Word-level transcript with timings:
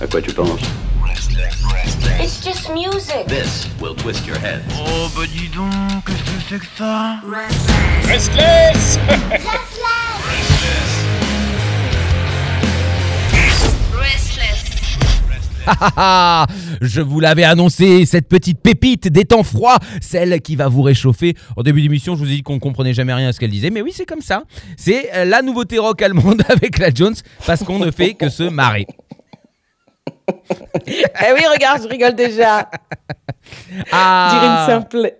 À 0.00 0.06
quoi 0.06 0.20
tu 0.20 0.32
penses 0.32 0.60
It's 2.20 2.44
just 2.44 2.68
music. 2.70 3.26
This 3.28 3.68
will 3.80 3.94
twist 3.94 4.26
your 4.26 4.36
head. 4.36 4.62
Oh 4.76 5.08
bah 5.14 5.22
dis 5.26 5.48
donc, 5.48 5.70
qu'est-ce 6.04 6.22
que 6.22 6.40
c'est 6.48 6.58
que 6.58 6.66
ça 6.76 7.20
Restless 8.08 8.98
Restless. 13.96 14.64
Ah, 15.66 15.92
ah, 15.96 16.46
je 16.82 17.00
vous 17.00 17.20
l'avais 17.20 17.44
annoncé, 17.44 18.04
cette 18.04 18.28
petite 18.28 18.60
pépite 18.60 19.08
des 19.08 19.24
temps 19.24 19.42
froids, 19.42 19.78
celle 20.02 20.42
qui 20.42 20.56
va 20.56 20.68
vous 20.68 20.82
réchauffer. 20.82 21.34
En 21.56 21.62
début 21.62 21.80
d'émission, 21.80 22.16
je 22.16 22.20
vous 22.20 22.30
ai 22.30 22.34
dit 22.34 22.42
qu'on 22.42 22.58
comprenait 22.58 22.92
jamais 22.92 23.14
rien 23.14 23.28
à 23.28 23.32
ce 23.32 23.40
qu'elle 23.40 23.50
disait, 23.50 23.70
mais 23.70 23.80
oui, 23.80 23.90
c'est 23.94 24.04
comme 24.04 24.20
ça. 24.20 24.42
C'est 24.76 25.10
euh, 25.14 25.24
la 25.24 25.40
nouveauté 25.40 25.78
rock 25.78 26.02
allemande 26.02 26.42
avec 26.50 26.78
la 26.78 26.92
Jones, 26.92 27.14
parce 27.46 27.64
qu'on 27.64 27.78
ne 27.78 27.90
fait 27.90 28.12
que 28.12 28.28
se 28.28 28.42
marrer. 28.42 28.86
Eh 30.86 31.32
oui, 31.34 31.40
regarde, 31.52 31.82
je 31.82 31.88
rigole 31.88 32.14
déjà. 32.14 32.68
Dire 33.66 33.76
une 33.78 33.84
Ah, 33.92 34.64
simple, 34.68 35.12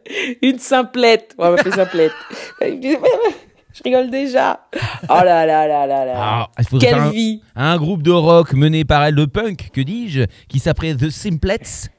une 0.42 0.58
simplette. 0.58 1.34
On 1.38 1.42
va 1.44 1.50
m'appeler 1.52 1.72
simplette. 1.72 2.12
Je 2.60 3.82
rigole 3.82 4.10
déjà. 4.10 4.60
Oh 5.08 5.20
là 5.24 5.44
là 5.46 5.66
là 5.66 5.86
là 5.86 6.04
là. 6.04 6.14
Ah, 6.16 6.48
Quelle 6.78 6.94
un- 6.94 7.10
vie. 7.10 7.42
un 7.56 7.76
groupe 7.76 8.02
de 8.02 8.10
rock 8.12 8.52
mené 8.52 8.84
par 8.84 9.04
elle 9.04 9.14
de 9.16 9.24
punk, 9.24 9.70
que 9.72 9.80
dis-je, 9.80 10.22
qui 10.48 10.58
s'appelait 10.60 10.94
The 10.94 11.10
Simplets. 11.10 11.90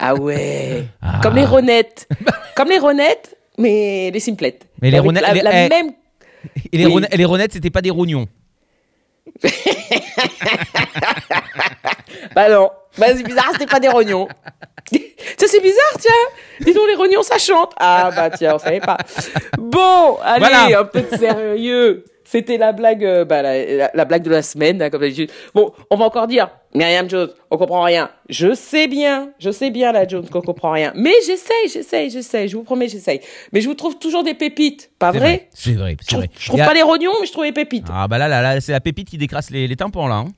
Ah 0.00 0.14
ouais. 0.16 0.86
Ah. 1.00 1.20
Comme 1.22 1.36
les 1.36 1.44
ronettes. 1.44 2.08
Comme 2.56 2.68
les 2.70 2.78
ronettes, 2.78 3.36
mais 3.56 4.10
les 4.12 4.20
simplettes. 4.20 4.66
Mais 4.82 4.90
les 4.90 4.98
ronettes- 4.98 5.22
La, 5.22 5.32
les- 5.34 5.42
la 5.42 5.66
eh. 5.66 5.68
même. 5.68 5.92
Et 6.72 6.78
les, 6.78 6.86
Oui. 6.86 7.24
ronettes, 7.24 7.52
c'était 7.52 7.70
pas 7.70 7.80
des 7.80 7.90
rognons. 7.90 8.26
Bah 12.34 12.48
non. 12.48 12.70
Bah 12.98 13.06
c'est 13.16 13.22
bizarre, 13.24 13.48
c'était 13.52 13.66
pas 13.66 13.80
des 13.80 13.88
rognons. 13.88 14.28
Ça 15.38 15.46
c'est 15.48 15.60
bizarre, 15.60 15.96
tiens. 15.98 16.12
Dis 16.60 16.72
donc, 16.72 16.86
les 16.88 16.94
rognons, 16.94 17.22
ça 17.22 17.38
chante. 17.38 17.72
Ah 17.78 18.10
bah 18.14 18.30
tiens, 18.30 18.54
on 18.54 18.58
savait 18.58 18.80
pas. 18.80 18.98
Bon, 19.58 20.18
allez, 20.22 20.40
Voilà. 20.40 20.80
un 20.80 20.84
peu 20.84 21.00
de 21.00 21.16
sérieux. 21.16 22.04
C'était 22.24 22.56
la 22.58 22.72
blague, 22.72 23.04
euh, 23.04 23.24
bah, 23.24 23.42
la, 23.42 23.64
la- 23.64 23.90
la 23.92 24.04
blague 24.04 24.22
de 24.22 24.30
la 24.30 24.42
semaine, 24.42 24.80
hein, 24.82 24.90
comme 24.90 25.00
d'habitude. 25.02 25.30
Bon, 25.54 25.72
on 25.90 25.96
va 25.96 26.06
encore 26.06 26.26
dire, 26.26 26.48
Myriam 26.74 27.08
Jones, 27.08 27.28
on 27.50 27.56
comprend 27.58 27.82
rien. 27.82 28.10
Je 28.28 28.54
sais 28.54 28.88
bien, 28.88 29.30
je 29.38 29.50
sais 29.50 29.70
bien, 29.70 29.92
la 29.92 30.08
Jones, 30.08 30.28
qu'on 30.28 30.40
comprend 30.40 30.72
rien. 30.72 30.92
Mais 30.96 31.12
j'essaye, 31.26 31.68
j'essaye, 31.72 32.10
j'essaye, 32.10 32.48
je 32.48 32.56
vous 32.56 32.62
promets, 32.64 32.88
j'essaye. 32.88 33.20
Mais 33.52 33.60
je 33.60 33.68
vous 33.68 33.74
trouve 33.74 33.98
toujours 33.98 34.24
des 34.24 34.34
pépites, 34.34 34.90
pas 34.98 35.12
vrai, 35.12 35.48
C'est 35.52 35.72
vrai, 35.74 35.96
Je 36.00 36.06
c'est 36.10 36.16
vrai. 36.16 36.30
je 36.38 36.48
trouve 36.48 36.60
a- 36.60 36.66
pas 36.66 36.74
les 36.74 36.82
rognons, 36.82 37.12
mais 37.20 37.26
je 37.26 37.32
trouve 37.32 37.44
les 37.44 37.52
pépites. 37.52 37.86
Ah 37.92 38.08
bah 38.08 38.18
là, 38.18 38.26
là, 38.28 38.40
là 38.42 38.60
c'est 38.60 38.72
la 38.72 38.80
pépite 38.80 39.08
qui 39.10 39.18
décrasse 39.18 39.50
les, 39.50 39.68
les 39.68 39.76
tympans 39.76 40.08
là. 40.08 40.16
hein. 40.16 40.28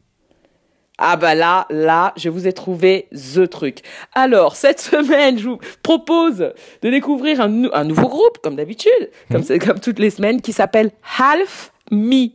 Ah 0.99 1.17
bah 1.17 1.35
là, 1.35 1.67
là, 1.69 2.15
je 2.17 2.31
vous 2.31 2.47
ai 2.49 2.55
trouvé 2.55 3.09
the 3.13 3.47
truc. 3.51 3.81
Alors, 4.15 4.57
cette 4.57 4.81
semaine, 4.81 5.39
je 5.39 5.51
vous 5.51 5.59
propose 5.83 6.53
de 6.81 6.91
découvrir 6.91 7.43
un, 7.43 7.49
nou- 7.49 7.69
un 7.75 7.85
nouveau 7.85 8.09
groupe, 8.09 8.39
comme 8.43 8.57
d'habitude, 8.57 9.11
comme, 9.31 9.43
c'est- 9.43 9.59
comme 9.59 9.79
toutes 9.79 9.99
les 9.99 10.09
semaines, 10.09 10.41
qui 10.41 10.55
s'appelle 10.55 10.91
Half 11.19 11.73
Me. 11.91 12.29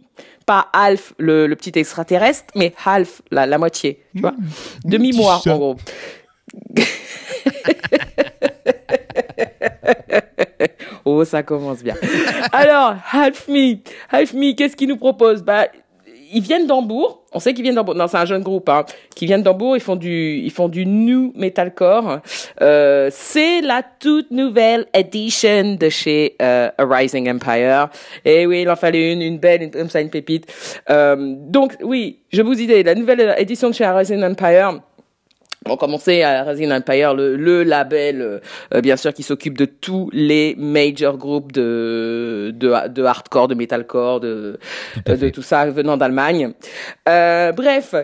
Pas 0.45 0.69
Half, 0.73 1.13
le, 1.17 1.47
le 1.47 1.55
petit 1.55 1.77
extraterrestre, 1.77 2.51
mais 2.55 2.73
Half, 2.83 3.21
la, 3.31 3.45
la 3.45 3.57
moitié, 3.57 4.03
tu 4.15 4.21
vois 4.21 4.33
Demi-mois, 4.83 5.41
en 5.47 5.57
gros. 5.57 5.75
oh, 11.05 11.23
ça 11.25 11.43
commence 11.43 11.83
bien. 11.83 11.95
Alors, 12.51 12.95
Half 13.11 13.47
Me, 13.47 13.77
Half 14.09 14.33
Me, 14.33 14.53
qu'est-ce 14.55 14.75
qu'ils 14.75 14.89
nous 14.89 14.97
proposent 14.97 15.43
Bah, 15.43 15.67
ils 16.33 16.41
viennent 16.41 16.67
d'Hambourg. 16.67 17.23
On 17.33 17.39
sait 17.39 17.53
qu'ils 17.53 17.63
viennent 17.63 17.75
d'Hambourg. 17.75 17.95
Non, 17.95 18.07
c'est 18.07 18.17
un 18.17 18.25
jeune 18.25 18.43
groupe 18.43 18.67
hein, 18.69 18.85
qui 19.15 19.25
viennent 19.25 19.43
d'Hambourg. 19.43 19.75
Ils 19.75 19.81
font 19.81 19.95
du, 19.95 20.37
ils 20.37 20.51
font 20.51 20.67
du 20.67 20.85
new 20.85 21.31
metalcore. 21.35 22.19
Euh, 22.61 23.09
c'est 23.11 23.61
la 23.61 23.83
toute 23.83 24.31
nouvelle 24.31 24.87
edition 24.93 25.75
de 25.75 25.89
chez 25.89 26.35
euh, 26.41 26.69
A 26.77 26.85
Rising 26.85 27.29
Empire. 27.29 27.89
Et 28.25 28.45
oui, 28.45 28.61
il 28.63 28.69
en 28.69 28.75
fallait 28.75 29.13
une, 29.13 29.21
une 29.21 29.37
belle, 29.37 29.63
une, 29.63 29.71
comme 29.71 29.89
ça, 29.89 30.01
une 30.01 30.09
pépite. 30.09 30.51
Euh, 30.89 31.35
donc 31.37 31.77
oui, 31.81 32.19
je 32.31 32.41
vous 32.41 32.55
disais, 32.55 32.83
la 32.83 32.95
nouvelle 32.95 33.35
édition 33.37 33.69
de 33.69 33.73
chez 33.73 33.85
A 33.85 33.95
Rising 33.95 34.23
Empire. 34.23 34.81
On 35.71 35.77
commençait 35.77 36.23
à 36.23 36.43
Resident 36.43 36.75
Empire, 36.75 37.13
le, 37.13 37.35
le 37.37 37.63
label, 37.63 38.21
euh, 38.21 38.39
euh, 38.73 38.81
bien 38.81 38.97
sûr, 38.97 39.13
qui 39.13 39.23
s'occupe 39.23 39.57
de 39.57 39.65
tous 39.65 40.09
les 40.13 40.55
major 40.57 41.17
groupes 41.17 41.51
de, 41.53 42.51
de, 42.53 42.87
de 42.89 43.03
hardcore, 43.03 43.47
de 43.47 43.55
metalcore, 43.55 44.19
de, 44.19 44.59
fait. 45.05 45.31
tout 45.31 45.41
ça 45.41 45.65
venant 45.69 45.95
d'Allemagne. 45.97 46.53
Euh, 47.07 47.51
bref, 47.53 47.95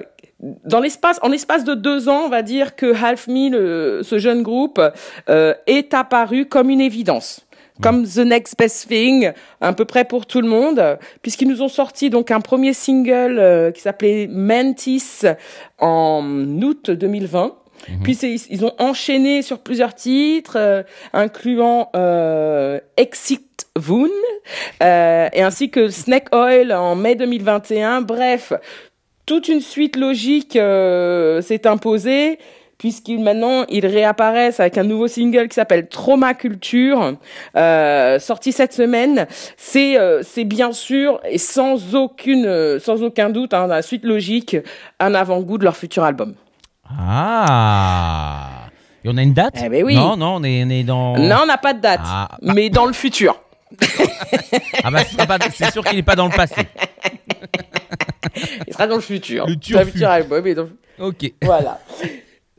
dans 0.65 0.79
l'espace, 0.79 1.19
en 1.23 1.29
l'espace 1.29 1.63
de 1.63 1.73
deux 1.73 2.09
ans, 2.09 2.23
on 2.25 2.29
va 2.29 2.41
dire 2.43 2.75
que 2.75 2.93
Half 3.03 3.27
Me, 3.27 3.49
le- 3.49 4.01
ce 4.03 4.17
jeune 4.19 4.43
groupe, 4.43 4.79
euh, 5.29 5.53
est 5.65 5.93
apparu 5.93 6.45
comme 6.45 6.69
une 6.69 6.81
évidence. 6.81 7.46
Comme 7.81 8.05
The 8.07 8.17
Next 8.19 8.57
Best 8.57 8.87
Thing, 8.87 9.31
à 9.61 9.73
peu 9.73 9.85
près 9.85 10.03
pour 10.05 10.25
tout 10.25 10.41
le 10.41 10.47
monde, 10.47 10.97
puisqu'ils 11.21 11.47
nous 11.47 11.61
ont 11.61 11.67
sorti 11.69 12.09
donc 12.09 12.31
un 12.31 12.39
premier 12.41 12.73
single 12.73 13.37
euh, 13.39 13.71
qui 13.71 13.81
s'appelait 13.81 14.27
Mantis 14.29 15.21
en 15.79 16.23
août 16.63 16.89
2020. 16.91 17.53
Puis 18.03 18.15
c'est- 18.15 18.35
ils 18.49 18.65
ont 18.65 18.73
enchaîné 18.79 19.41
sur 19.43 19.59
plusieurs 19.59 19.93
titres, 19.93 20.57
euh, 20.59 20.81
incluant 21.13 21.89
euh, 21.95 22.79
Exit 22.97 23.67
Voon, 23.75 24.09
euh, 24.81 25.29
et 25.31 25.41
ainsi 25.43 25.69
que 25.69 25.89
Snake 25.89 26.33
Oil 26.35 26.73
en 26.73 26.95
mai 26.95 27.15
2021. 27.15 28.01
Bref, 28.01 28.51
toute 29.27 29.47
une 29.47 29.61
suite 29.61 29.95
logique 29.95 30.53
s'est 30.53 31.67
imposée 31.67 32.39
puisqu'ils 32.77 33.19
maintenant 33.19 33.65
ils 33.69 33.85
réapparaissent 33.85 34.59
avec 34.59 34.77
un 34.77 34.83
nouveau 34.83 35.07
single 35.07 35.47
qui 35.47 35.55
s'appelle 35.55 35.87
Trauma 35.87 36.33
Culture 36.33 37.13
euh, 37.55 38.19
sorti 38.19 38.51
cette 38.51 38.73
semaine 38.73 39.25
c'est 39.57 39.97
euh, 39.97 40.21
c'est 40.23 40.43
bien 40.43 40.71
sûr 40.71 41.19
et 41.27 41.37
sans 41.39 41.95
aucune 41.95 42.45
euh, 42.45 42.79
sans 42.79 43.01
aucun 43.03 43.29
doute 43.29 43.53
hein, 43.53 43.67
la 43.67 43.81
suite 43.81 44.03
logique 44.03 44.55
un 44.99 45.15
avant-goût 45.15 45.57
de 45.57 45.63
leur 45.63 45.75
futur 45.75 46.03
album 46.03 46.35
Ah 46.89 48.67
Et 49.03 49.09
on 49.09 49.17
a 49.17 49.21
une 49.23 49.33
date? 49.33 49.55
Eh 49.63 49.69
ben 49.69 49.83
oui. 49.83 49.95
Non, 49.95 50.15
non, 50.17 50.35
on 50.35 50.43
est, 50.43 50.63
on 50.63 50.69
est 50.69 50.83
dans. 50.83 51.17
non 51.17 51.37
on 51.43 51.45
n'a 51.47 51.57
pas 51.57 51.73
de 51.73 51.81
date 51.81 52.01
Ah. 52.03 52.29
mais 52.41 52.69
dans 52.69 52.85
le 52.85 52.93
futur 52.93 53.41
Ah 54.83 54.91
bah, 54.91 54.99
c'est 55.51 55.71
sûr 55.71 55.83
qu'il 55.83 55.97
n'est 55.97 56.03
pas 56.03 56.15
dans 56.15 56.27
le 56.27 56.35
passé. 56.35 56.61
il 58.67 58.73
sera 58.73 58.87
dans 58.87 58.95
le 58.95 59.01
futur 59.01 59.45
Le 59.47 59.85
futur 59.85 60.09
album 60.09 60.53
dans 60.53 60.63
le 60.63 60.77
Ok. 60.99 61.31
Voilà. 61.43 61.79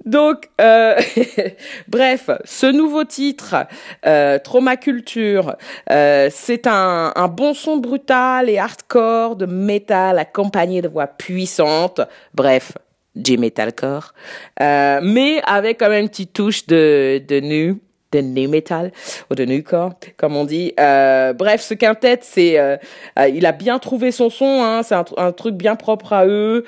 Donc, 0.08 0.48
euh, 0.58 0.98
bref, 1.88 2.30
ce 2.44 2.64
nouveau 2.64 3.04
titre, 3.04 3.66
euh, 4.06 4.38
Trauma 4.38 4.78
Culture, 4.78 5.56
euh, 5.90 6.30
c'est 6.32 6.66
un, 6.66 7.12
un 7.14 7.28
bon 7.28 7.52
son 7.52 7.76
brutal 7.76 8.48
et 8.48 8.56
hardcore 8.58 9.36
de 9.36 9.44
métal 9.44 10.18
accompagné 10.18 10.80
de 10.80 10.88
voix 10.88 11.08
puissantes. 11.08 12.00
Bref, 12.32 12.72
du 13.14 13.36
metalcore, 13.36 14.14
euh, 14.62 15.00
mais 15.02 15.42
avec 15.44 15.78
quand 15.78 15.90
même 15.90 16.04
une 16.04 16.08
petite 16.08 16.32
touche 16.32 16.66
de, 16.66 17.22
de 17.28 17.40
nu 17.40 17.76
de 18.12 18.20
new 18.20 18.48
metal 18.48 18.92
ou 19.30 19.34
de 19.34 19.44
newcore 19.44 19.92
comme 20.16 20.36
on 20.36 20.44
dit. 20.44 20.72
Euh, 20.80 21.32
bref 21.32 21.60
ce 21.60 21.74
quintet 21.74 22.18
c'est 22.22 22.58
euh, 22.58 22.76
euh, 23.18 23.28
il 23.28 23.44
a 23.46 23.52
bien 23.52 23.78
trouvé 23.78 24.10
son 24.12 24.30
son 24.30 24.62
hein, 24.62 24.82
c'est 24.82 24.94
un, 24.94 25.02
tr- 25.02 25.14
un 25.18 25.32
truc 25.32 25.54
bien 25.56 25.76
propre 25.76 26.12
à 26.12 26.26
eux. 26.26 26.64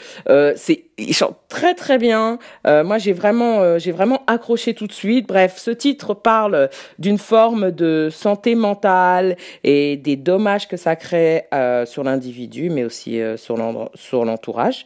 C'est 0.56 0.84
ils 0.98 1.14
chantent 1.14 1.38
très 1.48 1.74
très 1.74 1.96
bien. 1.96 2.38
Moi 2.66 2.98
j'ai 2.98 3.14
vraiment 3.14 3.78
j'ai 3.78 3.90
vraiment 3.90 4.22
accroché 4.26 4.74
tout 4.74 4.86
de 4.86 4.92
suite. 4.92 5.26
Bref 5.26 5.54
ce 5.56 5.70
titre 5.70 6.12
parle 6.12 6.68
d'une 6.98 7.16
forme 7.16 7.70
de 7.70 8.08
santé 8.12 8.54
mentale 8.54 9.36
et 9.64 9.96
des 9.96 10.16
dommages 10.16 10.68
que 10.68 10.76
ça 10.76 10.96
crée 10.96 11.44
sur 11.86 12.04
l'individu 12.04 12.68
mais 12.68 12.84
aussi 12.84 13.18
sur 13.36 13.56
l'en- 13.56 13.88
sur 13.94 14.26
l'entourage. 14.26 14.84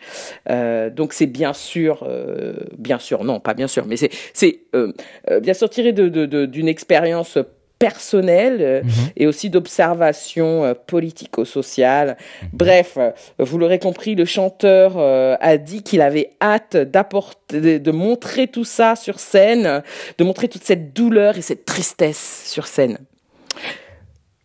Donc 0.49 1.15
c'est 1.15 1.27
bien 1.27 1.53
sûr 1.53 2.07
bien 2.79 3.01
sûr 3.01 3.25
non 3.25 3.41
pas 3.41 3.55
bien 3.55 3.67
sûr 3.67 3.85
mais 3.87 3.97
c'est 3.97 4.11
c'est 4.33 4.61
bien 5.43 5.55
sûr 5.55 5.69
tiré 5.69 5.93
de- 5.93 6.09
de- 6.09 6.44
d'une 6.47 6.69
expérience 6.69 7.39
personnelle 7.79 8.59
euh, 8.61 8.83
et 9.17 9.27
aussi 9.27 9.51
d'observation 9.51 10.65
euh, 10.65 10.75
politico-sociale. 10.75 12.17
Bref, 12.53 12.95
euh, 12.97 13.11
vous 13.39 13.59
l'aurez 13.59 13.79
compris, 13.79 14.15
le 14.15 14.25
chanteur 14.25 14.97
a 14.99 15.57
dit 15.59 15.83
qu'il 15.83 16.01
avait 16.01 16.31
hâte 16.41 16.77
d'apporter, 16.77 17.79
de, 17.81 17.91
montrer 17.91 18.47
tout 18.47 18.65
ça 18.65 18.97
sur 18.97 19.21
scène, 19.21 19.83
de 20.19 20.25
montrer 20.25 20.49
toute 20.49 20.65
cette 20.65 20.93
douleur 20.95 21.37
et 21.37 21.43
cette 21.43 21.65
tristesse 21.65 22.45
sur 22.47 22.67
scène. 22.67 22.99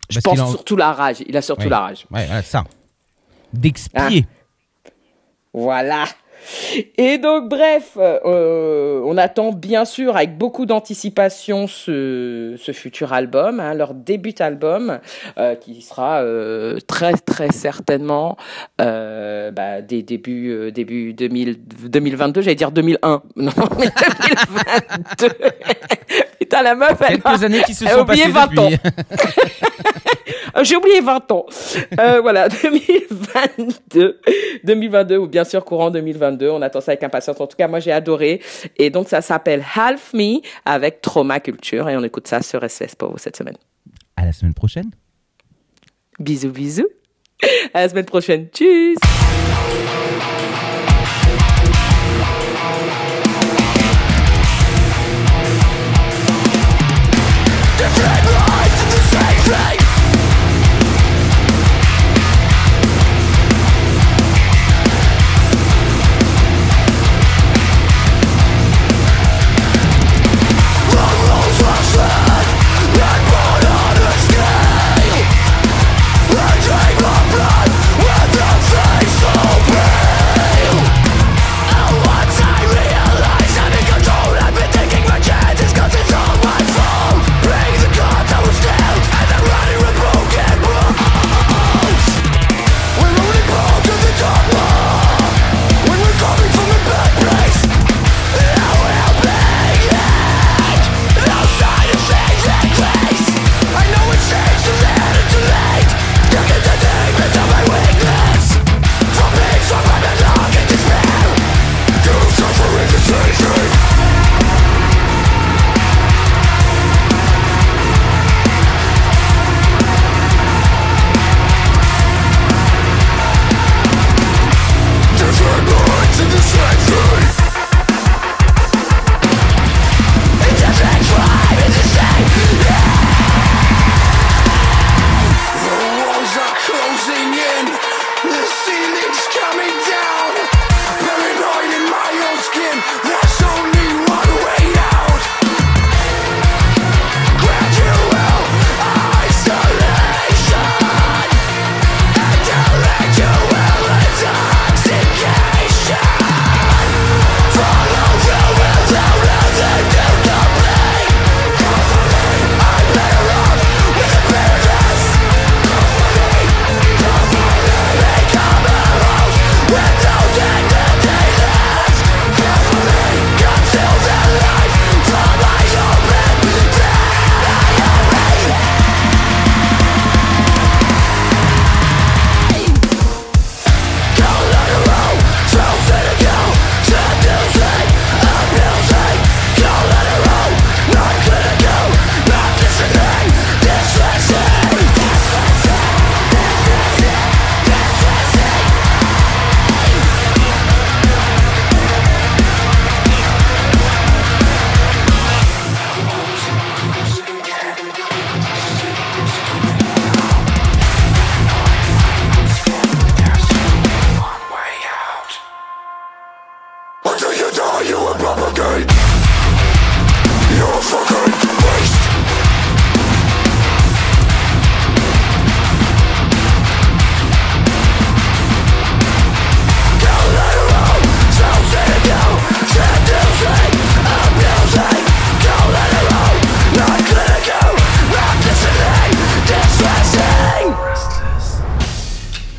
Je 0.09 0.19
Parce 0.19 0.35
pense 0.37 0.47
en- 0.47 0.51
surtout 0.51 0.75
la 0.75 0.91
rage. 0.91 1.17
Il 1.27 1.37
a 1.37 1.41
surtout 1.41 1.63
Ouais. 1.63 1.69
la 1.69 1.79
rage. 1.79 2.05
Ouais, 2.11 2.25
voilà, 2.25 2.41
ça. 2.41 2.63
D'expier. 3.53 4.25
Voilà. 5.53 6.05
Et 6.97 7.17
donc, 7.17 7.49
bref, 7.49 7.97
euh, 7.97 9.01
on 9.05 9.17
attend 9.17 9.51
bien 9.51 9.85
sûr 9.85 10.15
avec 10.15 10.37
beaucoup 10.37 10.65
d'anticipation 10.65 11.67
ce, 11.67 12.55
ce 12.57 12.71
futur 12.71 13.13
album, 13.13 13.59
hein, 13.59 13.73
leur 13.73 13.93
début 13.93 14.33
album, 14.39 14.99
euh, 15.37 15.55
qui 15.55 15.81
sera 15.81 16.21
euh, 16.21 16.79
très 16.87 17.13
très 17.13 17.51
certainement 17.51 18.37
bah, 18.77 19.81
des 19.81 20.03
débuts 20.03 20.71
début 20.71 21.13
2000, 21.13 21.59
2022, 21.89 22.41
j'allais 22.41 22.55
dire 22.55 22.71
2001, 22.71 23.21
non 23.35 23.51
mais 23.77 23.87
2022. 25.17 25.35
Putain 26.39 26.63
la 26.63 26.75
meuf, 26.75 26.97
elle 27.07 27.21
Quelques 27.21 27.43
années 27.43 27.61
qui 27.63 27.73
se 27.73 27.83
elle 27.85 27.91
a 27.91 27.93
sont 27.95 28.01
oublié 28.01 28.23
passées 28.23 28.33
20 28.33 28.47
depuis. 28.47 28.59
ans. 28.59 28.69
Euh, 30.55 30.63
J'ai 30.63 30.75
oublié 30.75 31.01
20 31.01 31.31
ans. 31.31 31.45
Euh, 31.99 32.21
voilà, 32.21 32.49
2022. 32.63 34.19
2022, 34.63 35.17
ou 35.17 35.27
bien 35.27 35.43
sûr 35.43 35.63
courant 35.65 35.91
2022. 35.91 36.49
On 36.49 36.61
attend 36.61 36.81
ça 36.81 36.91
avec 36.91 37.03
impatience. 37.03 37.39
En 37.39 37.47
tout 37.47 37.57
cas, 37.57 37.67
moi, 37.67 37.79
j'ai 37.79 37.91
adoré. 37.91 38.41
Et 38.77 38.89
donc, 38.89 39.07
ça 39.09 39.21
s'appelle 39.21 39.63
Half 39.75 40.13
Me 40.13 40.39
avec 40.65 41.01
Trauma 41.01 41.39
Culture. 41.39 41.89
Et 41.89 41.97
on 41.97 42.03
écoute 42.03 42.27
ça 42.27 42.41
sur 42.41 42.67
SS 42.67 42.95
pour 42.95 43.11
vous 43.11 43.17
cette 43.17 43.35
semaine. 43.37 43.57
À 44.15 44.25
la 44.25 44.31
semaine 44.33 44.53
prochaine. 44.53 44.91
Bisous, 46.19 46.51
bisous. 46.51 46.87
À 47.73 47.81
la 47.81 47.89
semaine 47.89 48.05
prochaine. 48.05 48.47
Tchuss. 48.53 49.18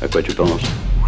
À 0.03 0.07
quoi 0.07 0.21
tu 0.23 0.33
penses 0.33 0.80